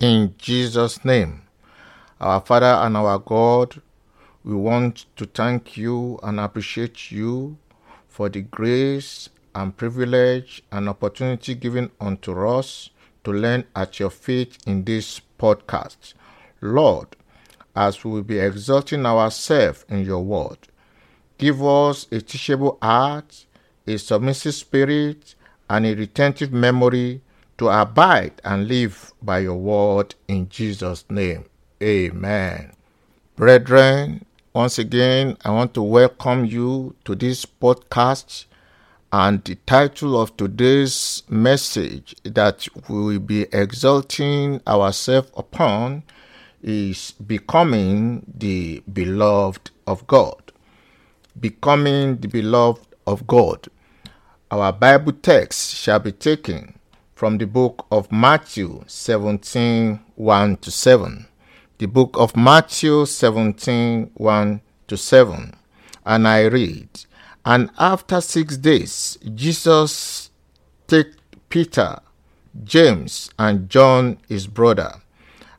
in 0.00 0.34
Jesus' 0.38 1.04
name. 1.04 1.42
Our 2.20 2.40
Father 2.40 2.66
and 2.66 2.96
our 2.96 3.18
God, 3.18 3.80
we 4.44 4.54
want 4.54 5.06
to 5.16 5.26
thank 5.26 5.76
you 5.76 6.18
and 6.22 6.38
appreciate 6.38 7.10
you 7.10 7.58
for 8.08 8.28
the 8.28 8.42
grace 8.42 9.28
and 9.54 9.76
privilege 9.76 10.62
and 10.70 10.88
opportunity 10.88 11.54
given 11.54 11.90
unto 12.00 12.46
us 12.46 12.90
to 13.24 13.32
learn 13.32 13.64
at 13.74 13.98
your 13.98 14.10
feet 14.10 14.58
in 14.66 14.84
this 14.84 15.20
podcast. 15.38 16.14
Lord, 16.60 17.16
as 17.74 18.04
we 18.04 18.10
will 18.12 18.22
be 18.22 18.38
exalting 18.38 19.04
ourselves 19.04 19.84
in 19.88 20.04
your 20.04 20.22
word, 20.22 20.58
give 21.38 21.64
us 21.64 22.06
a 22.10 22.20
teachable 22.20 22.78
heart, 22.80 23.46
a 23.86 23.96
submissive 23.98 24.54
spirit, 24.54 25.34
and 25.68 25.86
a 25.86 25.94
retentive 25.94 26.52
memory 26.52 27.20
to 27.58 27.68
abide 27.68 28.40
and 28.44 28.68
live 28.68 29.12
by 29.20 29.40
your 29.40 29.56
word 29.56 30.14
in 30.28 30.48
Jesus' 30.48 31.04
name. 31.10 31.44
Amen. 31.82 32.72
Brethren, 33.34 34.24
once 34.54 34.78
again, 34.78 35.36
I 35.44 35.50
want 35.50 35.74
to 35.74 35.82
welcome 35.82 36.44
you 36.44 36.94
to 37.04 37.14
this 37.14 37.44
podcast. 37.44 38.46
And 39.12 39.42
the 39.42 39.56
title 39.66 40.20
of 40.20 40.36
today's 40.36 41.22
message 41.28 42.14
that 42.22 42.68
we 42.88 42.96
will 42.96 43.18
be 43.20 43.42
exalting 43.52 44.60
ourselves 44.66 45.30
upon 45.36 46.04
is 46.62 47.12
Becoming 47.12 48.24
the 48.36 48.82
Beloved 48.92 49.70
of 49.86 50.06
God. 50.06 50.52
Becoming 51.40 52.18
the 52.18 52.28
Beloved 52.28 52.86
of 53.06 53.26
God. 53.26 53.68
Our 54.50 54.72
Bible 54.72 55.12
text 55.12 55.74
shall 55.74 55.98
be 55.98 56.12
taken 56.12 56.77
from 57.18 57.36
the 57.38 57.46
book 57.46 57.84
of 57.90 58.12
Matthew 58.12 58.84
17 58.86 59.98
1 60.14 60.56
to 60.58 60.70
7. 60.70 61.26
The 61.78 61.86
book 61.86 62.14
of 62.16 62.36
Matthew 62.36 63.06
17 63.06 64.12
1 64.14 64.60
to 64.86 64.96
7. 64.96 65.56
And 66.06 66.28
I 66.28 66.42
read, 66.44 66.88
And 67.44 67.70
after 67.76 68.20
six 68.20 68.56
days, 68.56 69.18
Jesus 69.34 70.30
took 70.86 71.08
Peter, 71.48 71.98
James, 72.62 73.30
and 73.36 73.68
John 73.68 74.18
his 74.28 74.46
brother, 74.46 75.02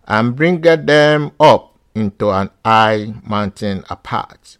and 0.07 0.37
bringeth 0.37 0.85
them 0.85 1.33
up 1.41 1.75
into 1.93 2.29
an 2.29 2.51
high 2.63 3.13
mountain 3.27 3.83
apart, 3.89 4.57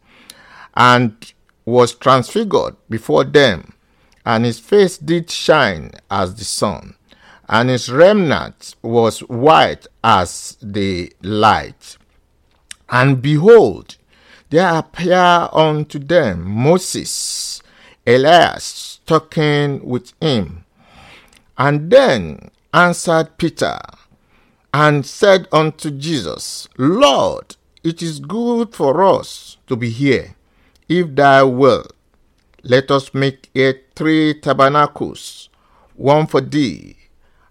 and 0.75 1.31
was 1.63 1.93
transfigured 1.93 2.75
before 2.89 3.23
them 3.23 3.71
and 4.25 4.45
his 4.45 4.59
face 4.59 4.97
did 4.97 5.29
shine 5.29 5.91
as 6.09 6.35
the 6.35 6.45
sun, 6.45 6.95
and 7.47 7.69
his 7.69 7.91
remnant 7.91 8.75
was 8.81 9.19
white 9.21 9.87
as 10.03 10.57
the 10.61 11.11
light. 11.21 11.97
And 12.89 13.21
behold, 13.21 13.97
there 14.49 14.75
appeared 14.75 15.49
unto 15.53 15.99
them 15.99 16.49
Moses, 16.49 17.61
Elias, 18.05 18.99
talking 19.05 19.83
with 19.83 20.13
him. 20.21 20.65
And 21.57 21.91
then 21.91 22.49
answered 22.73 23.37
Peter 23.37 23.79
and 24.73 25.05
said 25.05 25.47
unto 25.51 25.91
Jesus, 25.91 26.67
Lord, 26.77 27.55
it 27.83 28.01
is 28.01 28.19
good 28.19 28.75
for 28.75 29.03
us 29.03 29.57
to 29.67 29.75
be 29.75 29.89
here. 29.89 30.35
If 30.87 31.15
thou 31.15 31.47
wilt, 31.47 31.93
let 32.63 32.91
us 32.91 33.13
make 33.13 33.49
it 33.53 33.91
three 33.95 34.33
tabernacles, 34.33 35.49
one 35.95 36.27
for 36.27 36.41
thee, 36.41 36.97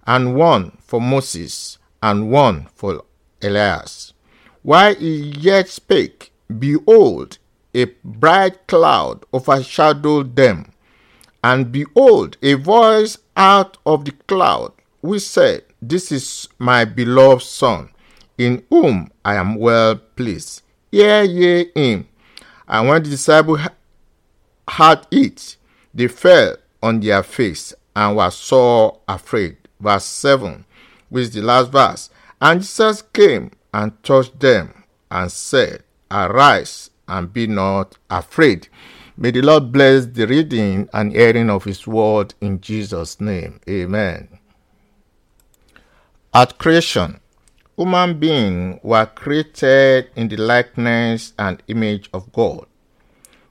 and 0.07 0.35
one 0.35 0.77
for 0.81 1.01
Moses, 1.01 1.79
and 2.03 2.31
one 2.31 2.69
for 2.75 3.03
Elias. 3.43 4.13
While 4.63 4.95
he 4.95 5.33
yet 5.39 5.69
spake, 5.69 6.33
behold, 6.59 7.39
a 7.75 7.85
bright 8.05 8.67
cloud 8.67 9.25
overshadowed 9.33 10.37
them. 10.37 10.73
And 11.43 11.71
behold, 11.71 12.37
a 12.43 12.55
voice 12.55 13.19
out 13.37 13.77
of 13.87 14.05
the 14.05 14.13
cloud, 14.13 14.73
which 15.01 15.23
said, 15.23 15.65
This 15.81 16.11
is 16.11 16.49
my 16.59 16.85
beloved 16.85 17.43
Son, 17.43 17.91
in 18.37 18.65
whom 18.69 19.11
I 19.25 19.37
am 19.37 19.55
well 19.57 19.97
pleased. 19.97 20.63
Hear 20.91 21.23
ye 21.23 21.71
him. 21.75 22.09
And 22.67 22.89
when 22.89 23.03
the 23.03 23.11
disciples 23.11 23.61
had 24.69 25.07
it, 25.11 25.57
they 25.95 26.09
fell 26.09 26.57
on 26.83 27.01
their 27.01 27.23
face 27.23 27.75
and 27.97 28.17
were 28.17 28.31
sore 28.31 29.01
afraid. 29.09 29.57
Verse 29.81 30.05
7, 30.05 30.65
which 31.09 31.25
is 31.25 31.31
the 31.33 31.43
last 31.43 31.73
verse. 31.73 32.11
And 32.41 32.61
Jesus 32.61 33.03
came 33.03 33.51
and 33.73 34.03
touched 34.03 34.39
them 34.39 34.85
and 35.11 35.31
said, 35.31 35.83
Arise 36.11 36.91
and 37.07 37.33
be 37.33 37.47
not 37.47 37.97
afraid. 38.11 38.69
May 39.17 39.31
the 39.31 39.43
Lord 39.43 39.73
bless 39.73 40.07
the 40.07 40.27
reading 40.27 40.89
and 40.93 41.13
hearing 41.13 41.51
of 41.51 41.65
His 41.65 41.87
word 41.87 42.35
in 42.41 42.61
Jesus' 42.61 43.21
name. 43.21 43.61
Amen. 43.69 44.29
At 46.33 46.59
creation, 46.59 47.21
human 47.77 48.19
beings 48.21 48.79
were 48.83 49.07
created 49.07 50.11
in 50.15 50.29
the 50.29 50.37
likeness 50.37 51.33
and 51.39 51.63
image 51.67 52.11
of 52.13 52.33
God 52.33 52.67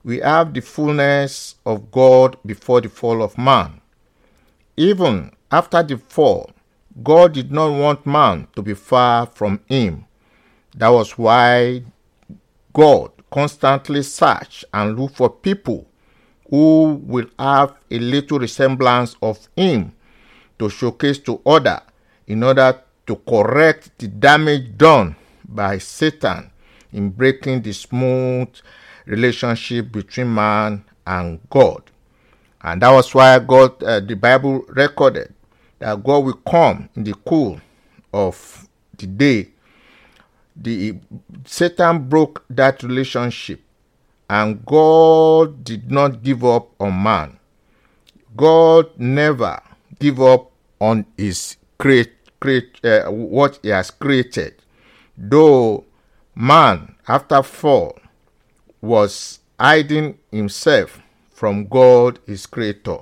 we 0.07 0.19
have 0.19 0.53
the 0.53 0.61
fullness 0.61 1.55
of 1.65 1.91
God 1.91 2.37
before 2.45 2.79
the 2.79 2.87
fall 2.87 3.21
of 3.21 3.37
man. 3.37 3.81
Even 4.77 5.31
after 5.51 5.83
the 5.83 5.97
fall, 5.97 6.49
God 7.03 7.33
did 7.33 7.51
not 7.51 7.77
want 7.77 8.05
man 8.05 8.47
to 8.55 8.61
be 8.61 8.73
far 8.73 9.25
from 9.25 9.59
him. 9.67 10.05
That 10.77 10.87
was 10.87 11.17
why 11.17 11.83
God 12.71 13.11
constantly 13.29 14.01
searched 14.01 14.63
and 14.73 14.97
looked 14.97 15.17
for 15.17 15.29
people 15.29 15.85
who 16.49 17.01
will 17.05 17.27
have 17.37 17.75
a 17.91 17.99
little 17.99 18.39
resemblance 18.39 19.17
of 19.21 19.49
him 19.57 19.91
to 20.57 20.69
showcase 20.69 21.17
to 21.19 21.41
others 21.45 21.81
in 22.27 22.43
order 22.43 22.81
to 23.07 23.15
correct 23.27 23.91
the 23.97 24.07
damage 24.07 24.77
done 24.77 25.17
by 25.43 25.79
Satan 25.79 26.49
in 26.93 27.09
breaking 27.09 27.61
the 27.61 27.73
smooth 27.73 28.47
relationship 29.07 29.91
between 29.91 30.33
man 30.33 30.83
and 31.05 31.39
God. 31.49 31.81
And 32.61 32.81
that 32.81 32.91
was 32.91 33.13
why 33.15 33.39
God, 33.39 33.81
uh, 33.83 33.99
the 33.99 34.15
Bible 34.15 34.65
recorded 34.69 35.33
that 35.79 36.03
God 36.03 36.25
will 36.25 36.33
come 36.33 36.89
in 36.95 37.03
the 37.03 37.13
cool 37.25 37.59
of 38.13 38.67
the 38.97 39.07
day. 39.07 39.49
The 40.55 40.95
Satan 41.45 42.09
broke 42.09 42.43
that 42.49 42.81
relationship, 42.83 43.61
and 44.29 44.65
God 44.65 45.63
did 45.63 45.91
not 45.91 46.23
give 46.23 46.43
up 46.43 46.69
on 46.79 47.01
man. 47.03 47.39
God 48.35 48.89
never 48.97 49.61
give 49.99 50.19
up 50.21 50.51
on 50.81 51.05
his 51.15 51.57
create, 51.77 52.13
create 52.39 52.83
uh, 52.83 53.05
what 53.05 53.59
he 53.61 53.69
has 53.69 53.91
created. 53.91 54.55
Though 55.15 55.85
man, 56.35 56.95
after 57.07 57.41
fall, 57.43 57.97
was 58.81 59.39
hiding 59.59 60.17
himself 60.31 61.01
from 61.31 61.65
God, 61.67 62.19
his 62.25 62.45
creator. 62.45 62.99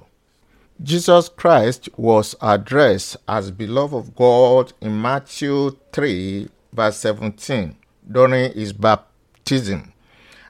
Jesus 0.84 1.30
Christ 1.30 1.88
was 1.96 2.36
addressed 2.42 3.18
as 3.28 3.50
beloved 3.52 3.96
of 3.96 4.16
God 4.16 4.74
in 4.82 5.02
Matthew 5.02 5.78
3, 5.94 6.50
verse 6.74 6.98
17, 6.98 7.78
during 8.12 8.52
his 8.54 8.74
baptism. 8.74 9.94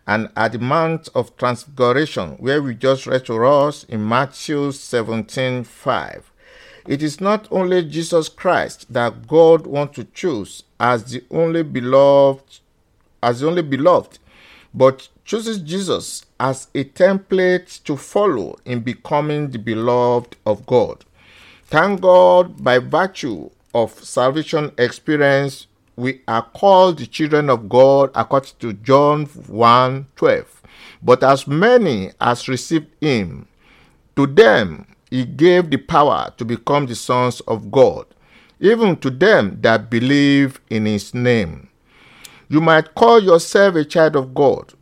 And 0.07 0.29
at 0.35 0.53
the 0.53 0.59
Mount 0.59 1.09
of 1.13 1.35
Transfiguration, 1.37 2.31
where 2.37 2.61
we 2.61 2.75
just 2.75 3.05
read 3.05 3.25
to 3.25 3.45
us 3.45 3.83
in 3.83 4.07
Matthew 4.07 4.71
17, 4.71 5.63
5, 5.63 6.31
it 6.87 7.01
is 7.01 7.19
not 7.19 7.47
only 7.51 7.83
Jesus 7.83 8.29
Christ 8.29 8.91
that 8.93 9.27
God 9.27 9.65
wants 9.65 9.95
to 9.95 10.03
choose 10.05 10.63
as 10.79 11.11
the 11.11 11.23
only 11.31 11.63
beloved, 11.63 12.59
as 13.23 13.39
the 13.39 13.47
only 13.47 13.63
beloved, 13.63 14.19
but 14.75 15.07
chooses 15.23 15.59
Jesus 15.59 16.25
as 16.37 16.67
a 16.75 16.83
template 16.83 17.81
to 17.85 17.95
follow 17.95 18.57
in 18.65 18.81
becoming 18.81 19.49
the 19.49 19.57
beloved 19.57 20.35
of 20.45 20.65
God. 20.65 21.05
Thank 21.63 22.01
God, 22.01 22.61
by 22.61 22.79
virtue 22.79 23.49
of 23.73 24.03
salvation 24.03 24.71
experience, 24.77 25.67
we 25.95 26.21
are 26.27 26.41
called 26.41 26.99
the 26.99 27.07
children 27.07 27.49
of 27.49 27.69
God 27.69 28.11
according 28.13 28.51
to 28.59 28.73
John 28.73 29.25
1 29.25 30.07
12. 30.17 30.61
But 31.01 31.23
as 31.23 31.47
many 31.47 32.11
as 32.19 32.49
received 32.49 32.87
him, 32.99 33.47
to 34.17 34.27
them 34.27 34.87
he 35.09 35.23
gave 35.23 35.69
the 35.69 35.77
power 35.77 36.33
to 36.35 36.43
become 36.43 36.85
the 36.85 36.95
sons 36.95 37.39
of 37.41 37.71
God, 37.71 38.05
even 38.59 38.97
to 38.97 39.09
them 39.09 39.59
that 39.61 39.89
believe 39.89 40.59
in 40.69 40.85
his 40.85 41.13
name 41.13 41.69
you 42.47 42.61
might 42.61 42.93
call 42.95 43.21
yourself 43.21 43.75
a 43.75 43.85
child 43.85 44.15
of 44.15 44.33
God, 44.33 44.73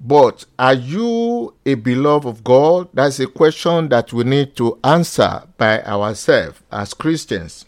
but 0.00 0.46
are 0.58 0.74
you 0.74 1.54
a 1.66 1.74
beloved 1.74 2.26
of 2.26 2.42
God? 2.42 2.88
That's 2.94 3.20
a 3.20 3.26
question 3.26 3.88
that 3.90 4.12
we 4.12 4.24
need 4.24 4.56
to 4.56 4.78
answer 4.82 5.42
by 5.58 5.82
ourselves 5.82 6.60
as 6.72 6.94
Christians. 6.94 7.66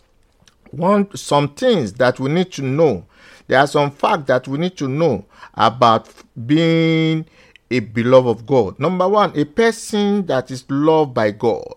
One, 0.70 1.14
some 1.14 1.48
things 1.54 1.92
that 1.94 2.18
we 2.18 2.30
need 2.30 2.50
to 2.52 2.62
know. 2.62 3.04
There 3.46 3.58
are 3.58 3.66
some 3.66 3.90
facts 3.90 4.28
that 4.28 4.48
we 4.48 4.56
need 4.56 4.78
to 4.78 4.88
know 4.88 5.26
about 5.54 6.08
being 6.46 7.26
a 7.70 7.80
beloved 7.80 8.28
of 8.28 8.46
God. 8.46 8.78
Number 8.78 9.06
one, 9.06 9.36
a 9.38 9.44
person 9.44 10.24
that 10.26 10.50
is 10.50 10.64
loved 10.70 11.12
by 11.12 11.32
God, 11.32 11.74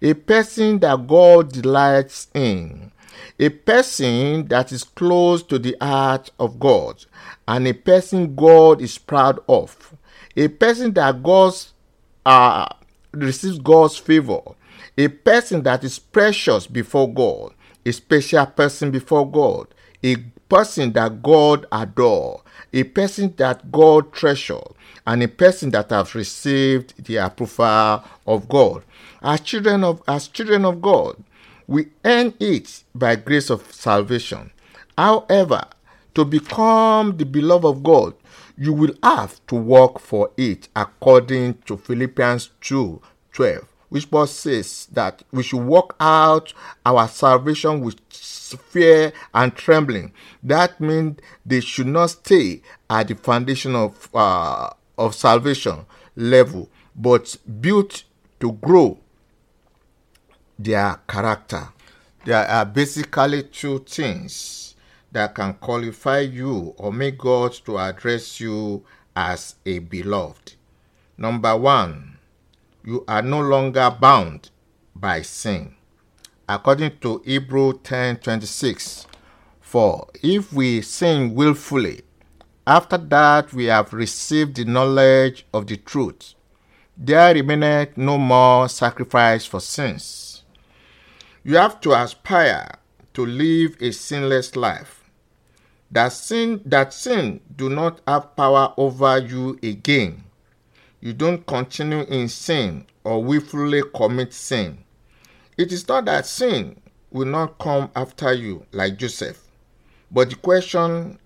a 0.00 0.14
person 0.14 0.78
that 0.80 1.08
God 1.08 1.50
delights 1.50 2.28
in, 2.34 2.91
a 3.38 3.48
person 3.48 4.46
that 4.48 4.72
is 4.72 4.84
close 4.84 5.42
to 5.44 5.58
the 5.58 5.76
heart 5.80 6.30
of 6.38 6.58
God, 6.58 7.04
and 7.48 7.66
a 7.66 7.74
person 7.74 8.34
God 8.34 8.80
is 8.80 8.98
proud 8.98 9.40
of, 9.48 9.94
a 10.36 10.48
person 10.48 10.92
that 10.94 11.22
God's 11.22 11.72
uh, 12.24 12.66
receives 13.12 13.58
God's 13.58 13.96
favor, 13.96 14.40
a 14.96 15.08
person 15.08 15.62
that 15.62 15.84
is 15.84 15.98
precious 15.98 16.66
before 16.66 17.12
God, 17.12 17.52
a 17.84 17.92
special 17.92 18.46
person 18.46 18.90
before 18.90 19.30
God, 19.30 19.68
a 20.02 20.16
person 20.48 20.92
that 20.92 21.22
God 21.22 21.66
adore, 21.72 22.42
a 22.72 22.84
person 22.84 23.34
that 23.36 23.72
God 23.72 24.12
treasure, 24.12 24.60
and 25.06 25.22
a 25.22 25.28
person 25.28 25.70
that 25.70 25.90
has 25.90 26.14
received 26.14 27.04
the 27.04 27.16
approval 27.16 28.04
of 28.26 28.48
God. 28.48 28.84
As 29.22 29.40
children 29.40 29.84
of 29.84 30.02
as 30.06 30.28
children 30.28 30.64
of 30.64 30.80
God, 30.82 31.16
we 31.72 31.88
earn 32.04 32.34
it 32.38 32.84
by 32.94 33.16
grace 33.16 33.48
of 33.48 33.72
salvation. 33.72 34.50
However, 34.98 35.64
to 36.14 36.22
become 36.22 37.16
the 37.16 37.24
beloved 37.24 37.64
of 37.64 37.82
God, 37.82 38.12
you 38.58 38.74
will 38.74 38.92
have 39.02 39.40
to 39.46 39.54
work 39.54 39.98
for 39.98 40.30
it 40.36 40.68
according 40.76 41.54
to 41.64 41.78
Philippians 41.78 42.50
2 42.60 43.00
12, 43.32 43.66
which 43.88 44.10
Paul 44.10 44.26
says 44.26 44.86
that 44.92 45.22
we 45.32 45.42
should 45.42 45.62
work 45.62 45.96
out 45.98 46.52
our 46.84 47.08
salvation 47.08 47.80
with 47.80 47.98
fear 48.10 49.14
and 49.32 49.54
trembling. 49.56 50.12
That 50.42 50.78
means 50.78 51.20
they 51.46 51.60
should 51.60 51.86
not 51.86 52.10
stay 52.10 52.60
at 52.90 53.08
the 53.08 53.14
foundation 53.14 53.74
of 53.74 54.10
uh, 54.12 54.68
of 54.98 55.14
salvation 55.14 55.86
level, 56.16 56.68
but 56.94 57.34
built 57.62 58.04
to 58.40 58.52
grow 58.52 58.98
their 60.58 61.00
character. 61.08 61.68
There 62.24 62.46
are 62.46 62.64
basically 62.64 63.42
two 63.44 63.80
things 63.80 64.74
that 65.10 65.34
can 65.34 65.54
qualify 65.54 66.20
you 66.20 66.74
or 66.76 66.92
make 66.92 67.18
God 67.18 67.52
to 67.66 67.78
address 67.78 68.40
you 68.40 68.84
as 69.14 69.56
a 69.66 69.80
beloved. 69.80 70.54
Number 71.18 71.56
one, 71.56 72.18
you 72.84 73.04
are 73.06 73.22
no 73.22 73.40
longer 73.40 73.90
bound 74.00 74.50
by 74.94 75.22
sin. 75.22 75.74
According 76.48 76.98
to 77.00 77.22
Hebrew 77.24 77.74
10:26, 77.80 79.06
for 79.60 80.08
if 80.22 80.52
we 80.52 80.82
sin 80.82 81.34
willfully, 81.34 82.02
after 82.66 82.98
that 82.98 83.52
we 83.52 83.64
have 83.66 83.92
received 83.92 84.56
the 84.56 84.64
knowledge 84.64 85.46
of 85.52 85.66
the 85.66 85.76
truth, 85.76 86.34
there 86.96 87.34
remaineth 87.34 87.96
no 87.96 88.18
more 88.18 88.68
sacrifice 88.68 89.44
for 89.44 89.60
sins. 89.60 90.21
You 91.44 91.56
have 91.56 91.80
to 91.80 91.92
aspire 91.92 92.70
to 93.14 93.26
live 93.26 93.76
a 93.80 93.90
sinless 93.92 94.54
life. 94.54 95.02
That 95.90 96.12
sin 96.12 96.62
that 96.66 96.94
sin 96.94 97.40
do 97.56 97.68
not 97.68 98.00
have 98.06 98.36
power 98.36 98.72
over 98.76 99.18
you 99.18 99.58
again. 99.62 100.24
You 101.00 101.12
don't 101.12 101.44
continue 101.46 102.02
in 102.04 102.28
sin 102.28 102.86
or 103.02 103.22
willfully 103.22 103.82
commit 103.94 104.32
sin. 104.32 104.84
It 105.58 105.72
is 105.72 105.88
not 105.88 106.04
that 106.04 106.26
sin 106.26 106.80
will 107.10 107.26
not 107.26 107.58
come 107.58 107.90
after 107.96 108.32
you 108.32 108.64
like 108.70 108.96
Joseph. 108.96 109.42
But 110.12 110.30
the 110.30 110.36
question 110.36 111.18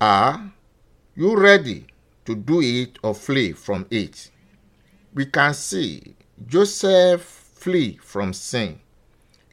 are 0.00 0.52
you 1.14 1.36
ready 1.36 1.86
to 2.24 2.34
do 2.34 2.60
it 2.60 2.98
or 3.02 3.14
flee 3.14 3.52
from 3.52 3.86
it? 3.90 4.30
We 5.14 5.26
can 5.26 5.54
see 5.54 6.16
Joseph 6.46 7.22
flee 7.22 7.96
from 8.02 8.32
sin. 8.32 8.80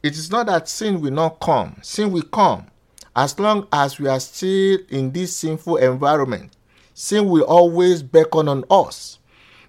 It 0.04 0.18
is 0.18 0.30
not 0.30 0.48
that 0.48 0.68
sin 0.68 1.00
will 1.00 1.12
not 1.12 1.40
come, 1.40 1.76
sin 1.80 2.12
will 2.12 2.24
come. 2.24 2.66
As 3.16 3.38
long 3.40 3.66
as 3.72 3.98
we 3.98 4.06
are 4.06 4.20
still 4.20 4.78
in 4.90 5.10
this 5.10 5.34
sinful 5.34 5.78
environment, 5.78 6.54
sin 6.92 7.26
will 7.26 7.44
always 7.44 8.02
beckon 8.02 8.46
on 8.48 8.64
us. 8.70 9.18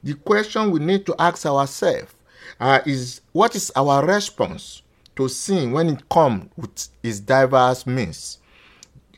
The 0.03 0.13
question 0.13 0.71
we 0.71 0.81
need 0.81 1.05
to 1.05 1.15
ask 1.17 1.45
ourselves 1.45 2.13
uh, 2.59 2.81
is 2.85 3.21
what 3.31 3.55
is 3.55 3.71
our 3.77 4.05
response 4.05 4.81
to 5.15 5.29
sin 5.29 5.71
when 5.71 5.87
it 5.87 6.09
comes 6.09 6.49
with 6.57 6.89
its 7.01 7.21
diverse 7.21 7.87
means? 7.87 8.39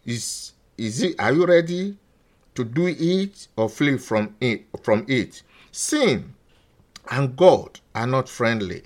Is 0.06 0.52
is 0.78 1.02
it 1.02 1.16
are 1.19 1.34
you 1.34 1.48
ready 1.48 1.98
to 2.54 2.64
do 2.64 2.86
it 2.86 3.48
or 3.56 3.69
flee 3.69 3.98
from 3.98 4.36
it 4.40 4.68
from 4.84 5.04
it? 5.08 5.42
Sin 5.72 6.36
and 7.10 7.36
God 7.36 7.80
are 7.96 8.06
not 8.06 8.30
friendly, 8.30 8.84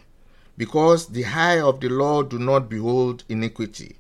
because 0.62 1.08
the 1.08 1.26
eye 1.26 1.60
of 1.60 1.80
the 1.80 1.90
Lord 1.90 2.30
do 2.30 2.38
not 2.38 2.70
behold 2.70 3.24
iniquity, 3.28 3.96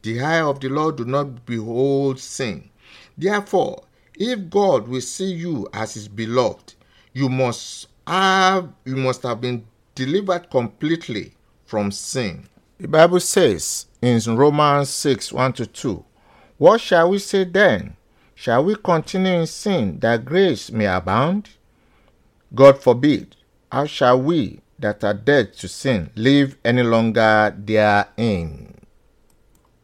the 0.00 0.22
eye 0.22 0.40
of 0.40 0.60
the 0.60 0.70
Lord 0.70 0.96
do 0.96 1.04
not 1.04 1.44
behold 1.44 2.18
sin. 2.18 2.70
Therefore, 3.18 3.82
if 4.14 4.48
God 4.48 4.88
will 4.88 5.02
see 5.02 5.30
you 5.30 5.68
as 5.74 5.92
his 5.92 6.08
beloved, 6.08 6.72
you 7.12 7.28
must 7.28 7.88
have 8.06 8.72
you 8.86 8.96
must 8.96 9.24
have 9.24 9.42
been 9.42 9.66
delivered 9.94 10.48
completely 10.48 11.34
from 11.66 11.90
sin. 11.92 12.48
The 12.78 12.88
Bible 12.88 13.20
says 13.20 13.84
in 14.00 14.18
Romans 14.24 14.88
6 14.88 15.34
1 15.34 15.52
to 15.52 15.66
2, 15.66 16.02
What 16.56 16.80
shall 16.80 17.10
we 17.10 17.18
say 17.18 17.44
then? 17.44 17.94
Shall 18.34 18.64
we 18.64 18.74
continue 18.76 19.40
in 19.40 19.46
sin 19.46 19.98
that 20.00 20.24
grace 20.24 20.70
may 20.70 20.86
abound? 20.86 21.50
God 22.54 22.82
forbid. 22.82 23.36
How 23.70 23.84
shall 23.84 24.18
we 24.22 24.60
that 24.78 25.02
are 25.04 25.14
dead 25.14 25.54
to 25.54 25.68
sin 25.68 26.10
live 26.14 26.56
any 26.64 26.82
longer 26.82 27.54
therein? 27.56 28.74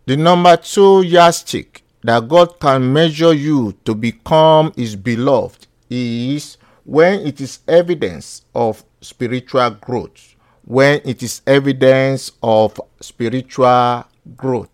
The 0.07 0.17
number 0.17 0.57
two 0.57 1.03
yardstick 1.03 1.83
that 2.03 2.29
God 2.29 2.59
can 2.61 2.93
measure 2.93 3.33
you 3.33 3.73
to 3.85 3.95
become 3.95 4.73
his 4.77 4.97
beloved 4.97 5.67
is 5.89 6.57
when 6.85 7.21
it 7.27 7.41
is 7.41 7.61
evidence 7.69 8.45
of 8.55 8.85
spiritual 9.01 9.71
growth. 9.71 10.35
When 10.65 11.01
it 11.05 11.23
is 11.23 11.43
evidence 11.47 12.33
of 12.43 12.81
spiritual 13.01 14.05
growth. 14.37 14.71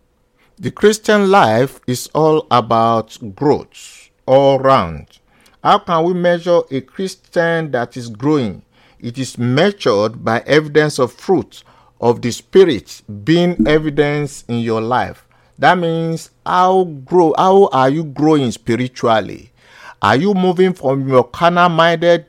The 0.59 0.71
Christian 0.71 1.31
life 1.31 1.81
is 1.87 2.09
all 2.15 2.47
about 2.51 3.17
growth 3.35 4.09
all 4.29 4.59
round. 4.59 5.19
How 5.65 5.79
can 5.79 6.05
we 6.05 6.13
measure 6.13 6.61
a 6.71 6.81
Christian 6.83 7.71
that 7.73 7.97
is 7.97 8.09
growing? 8.09 8.63
It 9.01 9.19
is 9.19 9.39
measured 9.39 10.25
by 10.25 10.41
evidence 10.41 10.99
of 10.99 11.13
fruit 11.13 11.63
of 12.01 12.23
the 12.23 12.31
Spirit 12.31 13.03
being 13.25 13.67
evidence 13.67 14.45
in 14.49 14.61
your 14.61 14.81
life. 14.81 15.27
That 15.59 15.79
means 15.79 16.31
how 16.47 16.85
grow 16.85 17.35
how 17.37 17.69
are 17.73 17.91
you 17.91 18.05
growing 18.05 18.51
spiritually? 18.53 19.53
Are 20.01 20.17
you 20.17 20.35
moving 20.35 20.73
from 20.73 21.09
your 21.09 21.25
carnal 21.25 21.69
minded 21.69 22.27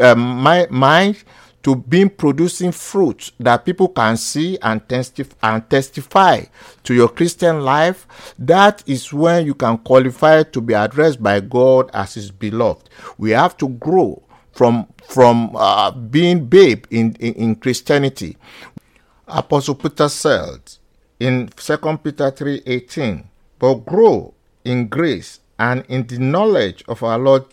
um, 0.00 0.18
mind 0.70 1.24
to 1.62 1.74
being 1.74 2.08
producing 2.08 2.72
fruit 2.72 3.32
that 3.38 3.64
people 3.64 3.88
can 3.88 4.16
see 4.16 4.58
and, 4.62 4.86
testif- 4.88 5.34
and 5.42 5.68
testify 5.68 6.42
to 6.84 6.94
your 6.94 7.08
Christian 7.08 7.60
life, 7.60 8.06
that 8.38 8.82
is 8.86 9.12
when 9.12 9.44
you 9.44 9.54
can 9.54 9.76
qualify 9.78 10.42
to 10.42 10.60
be 10.60 10.72
addressed 10.72 11.22
by 11.22 11.40
God 11.40 11.90
as 11.92 12.14
His 12.14 12.30
beloved. 12.30 12.88
We 13.18 13.30
have 13.30 13.56
to 13.58 13.68
grow 13.68 14.22
from 14.60 14.86
from 15.04 15.56
uh, 15.56 15.90
being 15.90 16.44
babe 16.44 16.84
in, 16.90 17.16
in, 17.18 17.32
in 17.32 17.54
Christianity. 17.54 18.36
Apostle 19.26 19.74
Peter 19.74 20.06
said 20.10 20.60
in 21.18 21.48
2 21.48 21.76
Peter 22.04 22.30
3:18, 22.30 23.24
but 23.58 23.74
grow 23.86 24.34
in 24.62 24.88
grace 24.88 25.40
and 25.58 25.82
in 25.88 26.06
the 26.08 26.18
knowledge 26.18 26.84
of 26.88 27.02
our 27.02 27.18
Lord 27.18 27.46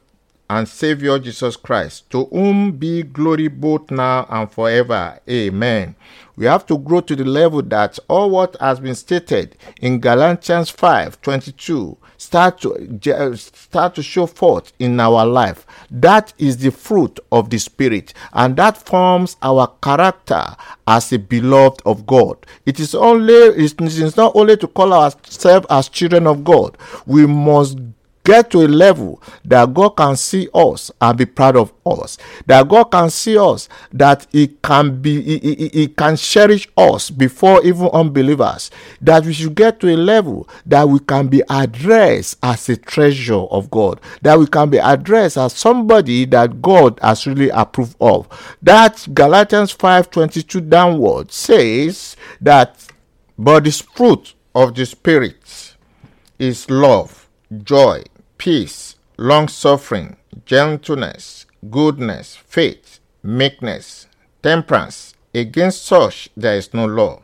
and 0.49 0.67
Savior 0.67 1.19
Jesus 1.19 1.55
Christ, 1.55 2.09
to 2.11 2.25
whom 2.25 2.71
be 2.71 3.03
glory 3.03 3.47
both 3.47 3.91
now 3.91 4.25
and 4.29 4.51
forever. 4.51 5.19
Amen. 5.29 5.95
We 6.35 6.45
have 6.45 6.65
to 6.67 6.77
grow 6.77 7.01
to 7.01 7.15
the 7.15 7.25
level 7.25 7.61
that 7.63 7.97
all 8.07 8.29
what 8.29 8.55
has 8.59 8.79
been 8.79 8.95
stated 8.95 9.57
in 9.81 9.99
Galatians 9.99 10.69
5 10.69 11.21
22 11.21 11.97
start 12.17 12.59
to 12.61 13.35
start 13.37 13.95
to 13.95 14.03
show 14.03 14.25
forth 14.25 14.73
in 14.79 14.99
our 14.99 15.25
life. 15.25 15.65
That 15.89 16.33
is 16.37 16.57
the 16.57 16.71
fruit 16.71 17.19
of 17.31 17.49
the 17.49 17.57
Spirit, 17.57 18.13
and 18.33 18.55
that 18.57 18.77
forms 18.77 19.37
our 19.41 19.67
character 19.81 20.55
as 20.87 21.11
a 21.13 21.19
beloved 21.19 21.81
of 21.85 22.05
God. 22.05 22.45
It 22.65 22.79
is 22.79 22.93
only 22.93 23.33
it 23.33 23.81
is 23.81 24.17
not 24.17 24.35
only 24.35 24.57
to 24.57 24.67
call 24.67 24.93
ourselves 24.93 25.67
as 25.69 25.89
children 25.89 26.27
of 26.27 26.43
God. 26.43 26.77
We 27.05 27.25
must 27.25 27.77
get 28.27 28.51
to 28.51 28.59
a 28.59 28.67
level 28.67 29.21
that 29.45 29.73
God 29.73 29.91
can 29.91 30.17
see 30.17 30.49
us 30.53 30.91
and 30.99 31.17
be 31.17 31.25
proud 31.25 31.55
of 31.55 31.71
us. 31.85 32.17
That 32.45 32.67
God 32.67 32.85
can 32.85 33.09
see 33.09 33.37
us, 33.37 33.69
that 33.93 34.27
He 34.31 34.47
can 34.61 35.01
be, 35.01 35.21
He, 35.21 35.39
he, 35.39 35.69
he 35.69 35.87
can 35.87 36.17
cherish 36.17 36.67
us 36.77 37.09
before 37.09 37.63
even 37.63 37.87
unbelievers. 37.87 38.69
That 38.99 39.25
we 39.25 39.31
should 39.31 39.55
get 39.55 39.79
to 39.79 39.93
a 39.93 39.95
level 39.95 40.49
that 40.65 40.89
we 40.89 40.99
can 40.99 41.29
be 41.29 41.41
addressed 41.49 42.37
as 42.43 42.67
a 42.67 42.75
treasure 42.75 43.45
of 43.49 43.71
God. 43.71 44.01
That 44.21 44.37
we 44.37 44.47
can 44.47 44.69
be 44.69 44.77
addressed 44.77 45.37
as 45.37 45.53
somebody 45.53 46.25
that 46.25 46.61
God 46.61 46.99
has 47.01 47.25
really 47.25 47.49
approved 47.49 47.95
of. 48.01 48.27
That 48.61 49.07
Galatians 49.13 49.71
5:22 49.71 50.69
downward 50.69 51.31
says 51.31 52.17
that 52.41 52.75
but 53.39 53.63
the 53.63 53.71
fruit 53.71 54.33
of 54.55 54.73
the 54.73 54.85
Spirit 54.85 55.75
is 56.39 56.69
love, 56.69 57.29
joy, 57.63 58.03
peace, 58.37 58.95
long 59.17 59.47
suffering, 59.47 60.17
gentleness, 60.45 61.45
goodness, 61.69 62.35
faith, 62.35 62.99
meekness, 63.23 64.07
temperance. 64.41 65.13
Against 65.33 65.85
such 65.85 66.29
there 66.35 66.55
is 66.55 66.73
no 66.73 66.85
law. 66.85 67.21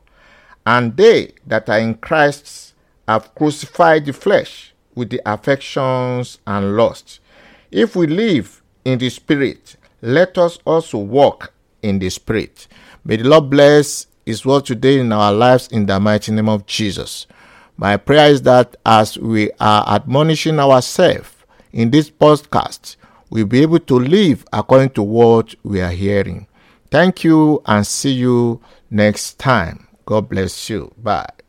And 0.66 0.96
they 0.96 1.34
that 1.48 1.70
are 1.70 1.80
in 1.80 1.96
Christ 1.96 2.74
have 3.08 3.34
crucified 3.36 4.06
the 4.06 4.14
flesh 4.14 4.74
with 4.96 5.10
the 5.10 5.22
affections 5.26 6.40
and 6.46 6.78
lusts. 6.78 7.20
If 7.72 7.96
we 7.96 8.08
live 8.08 8.62
in 8.86 9.00
the 9.00 9.10
Spirit, 9.10 9.76
let 10.02 10.38
us 10.38 10.60
also 10.66 10.98
walk 10.98 11.54
in 11.82 12.00
the 12.00 12.10
Spirit. 12.10 12.68
May 13.04 13.18
the 13.18 13.28
Lord 13.28 13.50
bless 13.50 14.08
His 14.26 14.46
word 14.46 14.66
today 14.66 15.00
in 15.00 15.12
our 15.12 15.34
lives 15.34 15.68
in 15.68 15.86
the 15.86 16.00
mighty 16.00 16.32
name 16.32 16.50
of 16.50 16.66
Jesus. 16.66 17.28
My 17.78 17.98
prayer 17.98 18.30
is 18.30 18.42
that 18.44 18.76
as 18.86 19.18
we 19.18 19.52
are 19.60 19.86
admonishing 19.88 20.60
ourselves 20.60 21.30
in 21.72 21.92
this 21.92 22.10
podcast, 22.10 22.96
we'll 23.30 23.46
be 23.46 23.62
able 23.62 23.80
to 23.80 24.00
live 24.00 24.46
according 24.54 24.92
to 24.92 25.04
what 25.04 25.56
we 25.64 25.82
are 25.82 25.92
hearing. 25.92 26.48
Thank 26.92 27.24
you 27.24 27.62
and 27.66 27.86
see 27.86 28.12
you 28.12 28.62
next 28.92 29.40
time. 29.40 29.88
God 30.06 30.30
bless 30.30 30.70
you. 30.70 30.94
Bye. 30.98 31.43